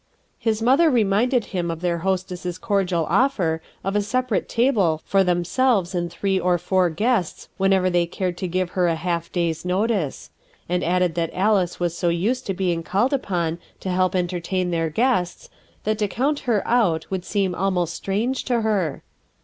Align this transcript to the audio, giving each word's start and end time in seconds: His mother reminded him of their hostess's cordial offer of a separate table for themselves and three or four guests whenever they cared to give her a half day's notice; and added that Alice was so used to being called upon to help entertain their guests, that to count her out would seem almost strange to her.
His 0.39 0.63
mother 0.63 0.89
reminded 0.89 1.45
him 1.53 1.69
of 1.69 1.81
their 1.81 1.99
hostess's 1.99 2.57
cordial 2.57 3.05
offer 3.07 3.61
of 3.83 3.95
a 3.95 4.01
separate 4.01 4.49
table 4.49 5.03
for 5.05 5.23
themselves 5.23 5.93
and 5.93 6.11
three 6.11 6.39
or 6.39 6.57
four 6.57 6.89
guests 6.89 7.49
whenever 7.57 7.87
they 7.87 8.07
cared 8.07 8.35
to 8.39 8.47
give 8.47 8.71
her 8.71 8.87
a 8.87 8.95
half 8.95 9.31
day's 9.31 9.63
notice; 9.63 10.31
and 10.67 10.83
added 10.83 11.13
that 11.13 11.29
Alice 11.35 11.79
was 11.79 11.95
so 11.95 12.09
used 12.09 12.47
to 12.47 12.55
being 12.55 12.81
called 12.81 13.13
upon 13.13 13.59
to 13.79 13.89
help 13.89 14.15
entertain 14.15 14.71
their 14.71 14.89
guests, 14.89 15.51
that 15.83 15.99
to 15.99 16.07
count 16.07 16.39
her 16.49 16.67
out 16.67 17.05
would 17.11 17.23
seem 17.23 17.53
almost 17.53 17.93
strange 17.93 18.43
to 18.45 18.61
her. 18.61 19.03